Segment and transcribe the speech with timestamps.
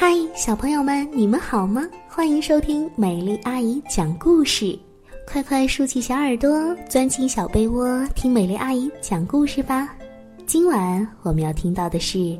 [0.00, 1.84] 嗨，小朋友们，你们好吗？
[2.08, 4.78] 欢迎收听美丽阿姨讲故事，
[5.26, 9.92] 快快竖起小耳朵，钻进小被窝，听美丽阿姨讲故事吧。
[10.46, 12.38] 今晚我们要听到的是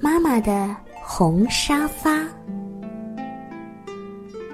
[0.00, 2.24] 妈妈的红沙发。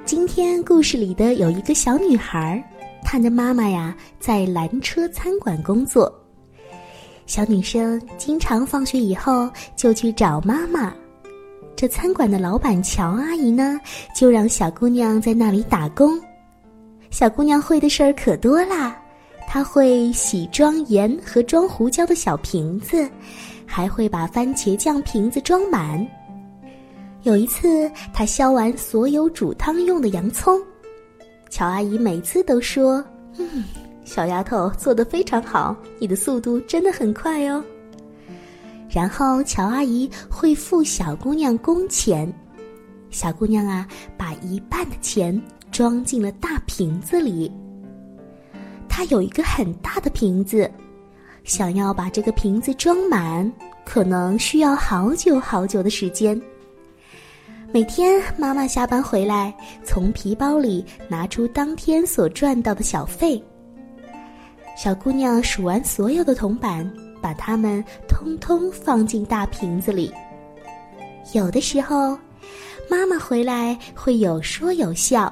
[0.07, 2.65] 今天故事里的有一个小女孩，
[3.05, 6.11] 她的妈妈呀在蓝车餐馆工作。
[7.27, 10.95] 小女生经常放学以后就去找妈妈。
[11.79, 13.81] 这餐馆的老板乔阿姨呢，
[14.13, 16.21] 就让小姑娘在那里打工。
[17.09, 19.01] 小姑娘会的事儿可多啦，
[19.47, 23.09] 她会洗装盐和装胡椒的小瓶子，
[23.65, 26.05] 还会把番茄酱瓶子装满。
[27.23, 30.61] 有一次，她削完所有煮汤用的洋葱，
[31.49, 33.05] 乔阿姨每次都说
[33.39, 33.63] ：“嗯，
[34.05, 37.63] 小丫头做的非常好，你的速度真的很快哦。”
[38.89, 42.33] 然后乔阿姨会付小姑娘工钱，
[43.11, 47.53] 小姑娘啊，把一半的钱装进了大瓶子里。
[48.89, 50.71] 她有一个很大的瓶子，
[51.45, 53.51] 想要把这个瓶子装满，
[53.85, 56.41] 可能需要好久好久的时间。
[57.71, 59.55] 每天妈妈下班回来，
[59.85, 63.43] 从皮包里拿出当天所赚到的小费。
[64.81, 66.89] 小姑娘数完所有的铜板。
[67.21, 70.09] 把它们通通放进大瓶子里。
[71.33, 72.17] 有的时候，
[72.89, 75.29] 妈妈回来会有说有笑；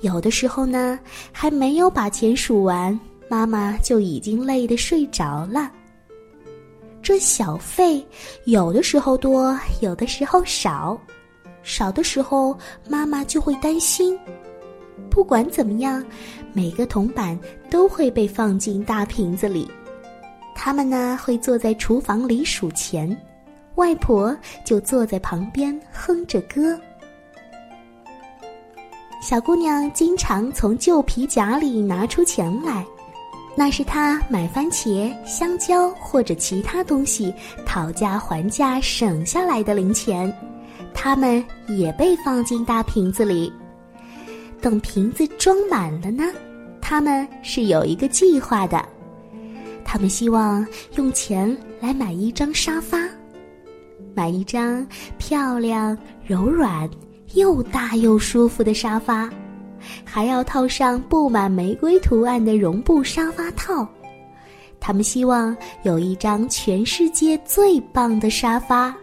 [0.00, 0.98] 有的时候呢，
[1.30, 5.70] 还没有把钱数完，妈妈就已经累得睡着了。
[7.02, 8.02] 这小费
[8.46, 10.98] 有的时候多，有的时候少。
[11.62, 12.56] 少的时候，
[12.88, 14.18] 妈妈就会担心。
[15.10, 16.02] 不管怎么样，
[16.52, 19.70] 每个铜板都会被放进大瓶子里。
[20.54, 23.16] 他们呢会坐在厨房里数钱，
[23.76, 26.78] 外婆就坐在旁边哼着歌。
[29.22, 32.84] 小姑娘经常从旧皮夹里拿出钱来，
[33.54, 37.32] 那是她买番茄、香蕉或者其他东西
[37.66, 40.30] 讨价还价省下来的零钱，
[40.94, 43.52] 它们也被放进大瓶子里。
[44.60, 46.24] 等瓶子装满了呢，
[46.80, 48.84] 他们是有一个计划的。
[49.84, 50.64] 他们希望
[50.96, 52.98] 用钱来买一张沙发，
[54.14, 54.86] 买一张
[55.18, 56.88] 漂亮、柔软、
[57.34, 59.28] 又大又舒服的沙发，
[60.04, 63.86] 还要套上布满玫瑰图案的绒布沙发套。
[64.78, 68.94] 他们希望有一张全世界最棒的沙发，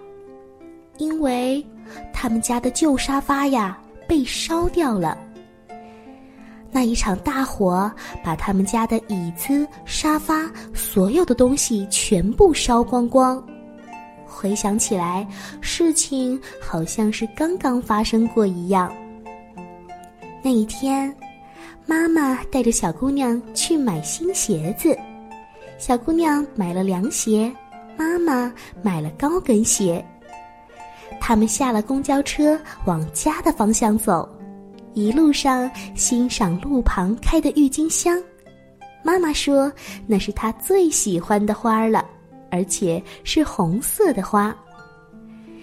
[0.97, 1.65] 因为
[2.13, 5.17] 他们家的旧沙发呀被烧掉了。
[6.71, 7.91] 那一场大火
[8.23, 13.43] 把他们家的椅子、沙发，所有的东西全部烧光光。
[14.25, 15.27] 回想起来，
[15.61, 18.93] 事情好像是刚刚发生过一样。
[20.43, 21.13] 那一天，
[21.85, 24.95] 妈妈带着小姑娘去买新鞋子，
[25.79, 27.51] 小姑娘买了凉鞋，
[27.97, 28.53] 妈妈
[28.83, 30.05] 买了高跟鞋。
[31.19, 34.29] 他们下了公交车，往家的方向走。
[34.97, 38.19] 一路上欣赏路旁开的郁金香，
[39.03, 39.71] 妈妈说
[40.07, 42.03] 那是她最喜欢的花了，
[42.49, 44.55] 而且是红色的花。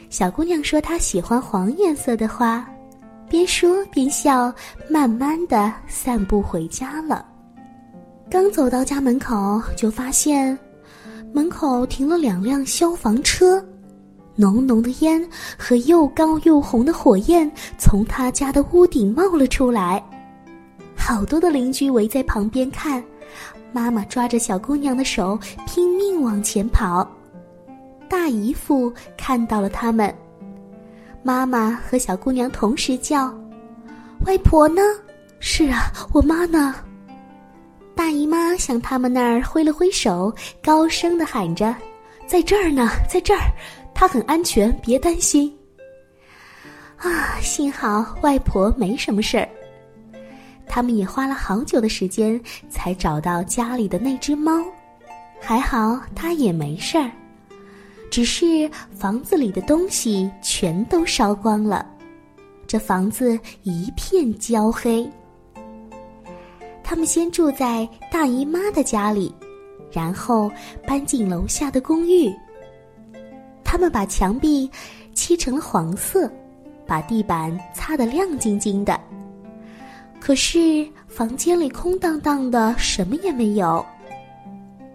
[0.09, 2.65] 小姑娘说她喜欢黄颜色的花，
[3.29, 4.55] 边说边笑，
[4.89, 7.27] 慢慢的散步回家了。
[8.31, 10.57] 刚走到家门口，就发现
[11.33, 13.61] 门口停了两辆消防车。
[14.37, 20.03] 浓浓的烟和又高又红的火焰从他家的屋顶冒了出来，
[20.97, 23.03] 好多的邻居围在旁边看。
[23.73, 27.09] 妈妈抓着小姑娘的手拼命往前跑，
[28.09, 30.15] 大姨夫看到了他们，
[31.23, 33.33] 妈妈和小姑娘同时叫
[34.27, 34.81] ：“外婆呢
[35.41, 36.75] ？”“是啊，我妈呢？”
[37.97, 41.75] 大姨妈向他们那儿挥了挥手，高声的喊着
[42.27, 43.41] ：“在这儿呢，在这儿。”
[43.95, 45.57] 他很安全，别担心。
[46.97, 49.49] 啊，幸好外婆没什么事儿。
[50.67, 54.65] 他们也花了好久的时间才找到家里的那只猫，
[55.41, 57.11] 还好它也没事儿，
[58.11, 61.87] 只是房子里的东西全都烧光了，
[62.67, 65.09] 这房子一片焦黑。
[66.83, 69.35] 他们先住在大姨妈的家里，
[69.93, 70.51] 然后
[70.87, 72.35] 搬进楼下的公寓。
[73.75, 74.71] 他们把墙壁
[75.15, 76.31] 漆成了黄色，
[76.87, 79.01] 把地板擦得亮晶晶的。
[80.21, 83.85] 可是房间里空荡荡的，什么也没有。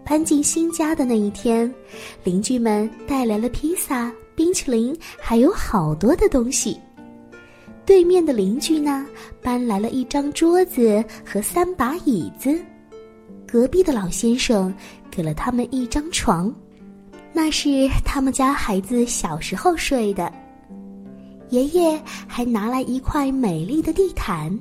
[0.06, 1.70] 搬进新家的那一天，
[2.24, 6.80] 邻居们带来了披萨、冰淇淋，还有好多的东西。
[7.86, 9.06] 对面的邻居呢，
[9.42, 12.58] 搬来了一张桌子和三把椅子。
[13.46, 14.74] 隔壁的老先生
[15.12, 16.50] 给了他们一张床，
[17.42, 20.30] 那是他们家孩子小时候睡的。
[21.48, 21.98] 爷爷
[22.28, 24.60] 还拿来一块美丽的地毯，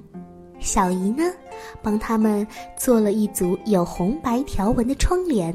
[0.60, 1.24] 小姨呢，
[1.82, 2.46] 帮他们
[2.76, 5.52] 做了一组有红白条纹的窗帘。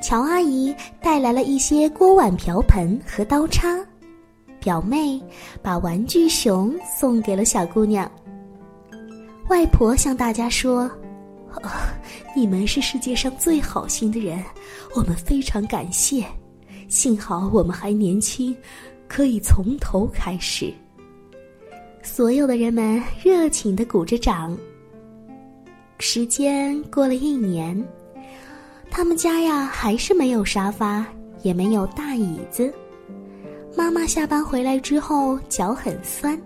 [0.00, 0.72] 乔阿姨
[1.02, 3.76] 带来了一些锅碗瓢盆和刀叉。
[4.60, 5.20] 表妹
[5.60, 8.08] 把玩具熊送给了小姑娘。
[9.48, 10.88] 外婆向大家说
[11.62, 11.70] ：“哦
[12.36, 14.42] 你们是世界上最好心的人，
[14.94, 16.24] 我们非常感谢。
[16.88, 18.56] 幸好我们还年轻，
[19.08, 20.72] 可以从头开始。”
[22.02, 24.56] 所有的人们热情的鼓着掌。
[25.98, 27.86] 时间过了一年，
[28.90, 31.04] 他们家呀还是没有沙发，
[31.42, 32.72] 也没有大椅子。
[33.76, 36.40] 妈妈下班回来之后脚很酸，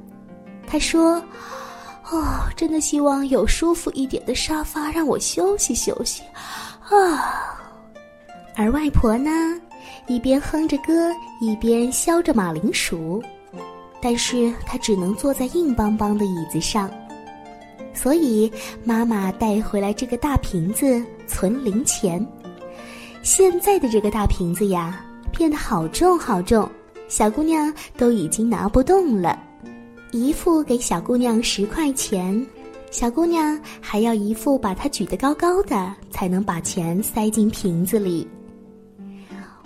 [0.66, 1.22] 她说
[2.10, 6.22] ：“哦，真的希望有舒服一点的沙发让我休息休息。”
[6.90, 7.58] 啊，
[8.54, 9.30] 而外婆呢，
[10.06, 11.10] 一边哼着歌，
[11.40, 13.22] 一边削着马铃薯，
[14.02, 16.90] 但是她只能坐在硬邦邦的椅子上，
[17.94, 18.52] 所以
[18.84, 22.24] 妈妈带回来这个大瓶子存零钱。
[23.22, 25.02] 现在的这个大瓶子呀，
[25.32, 26.70] 变得好重好重。
[27.08, 29.38] 小姑娘都已经拿不动了，
[30.14, 32.46] 姨父给小姑娘十块钱，
[32.92, 38.24] 小姑娘还要姨父把她举得高高的，才能把钱塞进瓶子里。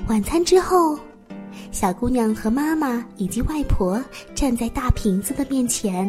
[0.07, 0.99] 晚餐之后，
[1.71, 4.03] 小姑娘和妈妈以及外婆
[4.35, 6.07] 站在大瓶子的面前，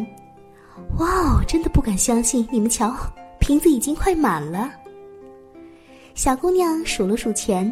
[0.98, 2.48] 哇哦，真的不敢相信！
[2.50, 2.96] 你们瞧，
[3.40, 4.70] 瓶子已经快满了。
[6.14, 7.70] 小姑娘数了数钱。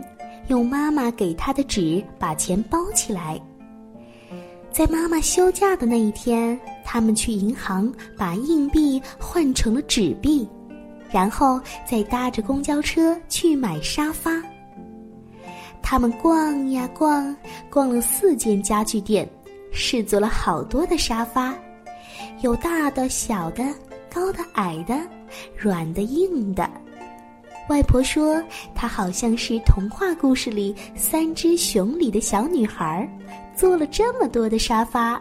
[0.49, 3.39] 用妈妈给她的纸把钱包起来。
[4.71, 10.49] 在妈妈休假的那一天，他们去银行把硬币换成了纸币，
[11.11, 14.41] 然后再搭着公交车去买沙发。
[15.83, 17.35] 他们逛呀逛，
[17.71, 19.29] 逛了四间家具店，
[19.73, 21.55] 试坐了好多的沙发，
[22.43, 23.65] 有大的、小的、
[24.13, 24.97] 高的、矮的、
[25.57, 26.71] 软的、硬的。
[27.69, 28.43] 外婆说
[28.75, 33.07] ：“她好像是童话故事里三只熊里的小女孩，
[33.59, 35.21] 做了这么多的沙发。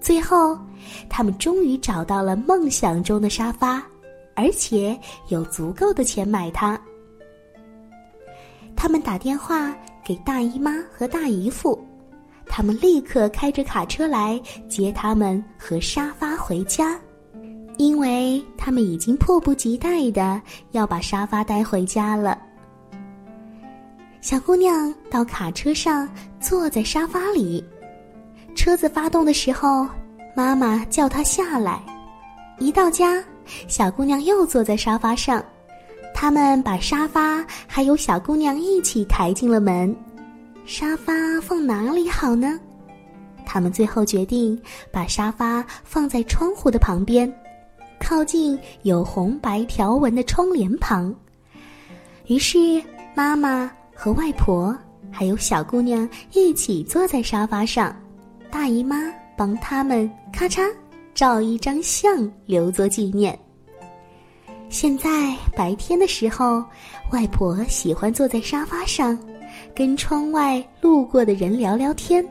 [0.00, 0.56] 最后，
[1.10, 3.82] 他们终于找到了梦想中的沙发，
[4.36, 4.96] 而且
[5.26, 6.80] 有足够的钱买它。
[8.76, 11.76] 他们打电话给大姨妈和大姨夫，
[12.46, 16.96] 他们立刻开着卡车来接他们和沙发回家。”
[17.78, 20.40] 因为他们已经迫不及待的
[20.70, 22.38] 要把沙发带回家了。
[24.22, 26.08] 小姑娘到卡车上
[26.38, 27.62] 坐在沙发里，
[28.54, 29.84] 车子发动的时候，
[30.36, 31.82] 妈妈叫她下来。
[32.60, 33.20] 一到家，
[33.66, 35.44] 小姑娘又坐在沙发上，
[36.14, 39.94] 他们把沙发还有小姑娘一起抬进了门。
[40.64, 42.60] 沙发放哪里好呢？
[43.44, 44.56] 他们最后决定
[44.92, 47.30] 把沙发放在窗户的旁边。
[47.98, 51.12] 靠近有红白条纹的窗帘旁，
[52.26, 52.80] 于是
[53.16, 53.70] 妈妈
[54.02, 54.76] 和外婆
[55.12, 57.94] 还有小姑娘一起坐在沙发上，
[58.50, 58.96] 大姨妈
[59.36, 60.68] 帮他们咔嚓
[61.14, 63.38] 照一张相留作纪念。
[64.68, 66.64] 现在白天的时候，
[67.12, 69.16] 外婆喜欢坐在沙发上，
[69.72, 72.24] 跟窗外路过的人聊聊天；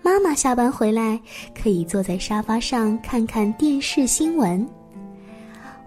[0.00, 1.20] 妈妈下班回来，
[1.60, 4.64] 可以坐在沙发上看看电视新闻。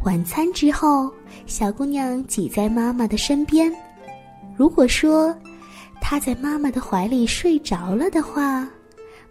[0.04, 1.10] 晚餐之后，
[1.46, 3.74] 小姑娘挤在妈妈的身边。
[4.58, 5.36] 如果说
[6.02, 8.68] 他在妈妈的怀里睡着了的话，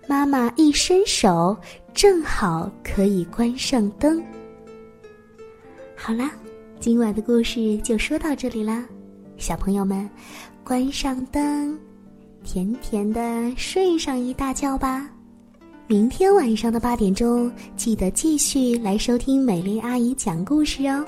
[0.07, 1.57] 妈妈一伸手，
[1.93, 4.23] 正好可以关上灯。
[5.97, 6.31] 好啦，
[6.79, 8.85] 今晚的故事就说到这里啦，
[9.37, 10.09] 小朋友们，
[10.63, 11.77] 关上灯，
[12.45, 15.09] 甜甜的睡上一大觉吧。
[15.89, 21.05] 明天晚上的八点钟，记得继续来收听美丽阿姨讲故事哦。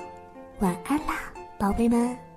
[0.60, 2.27] 晚安啦，宝贝们。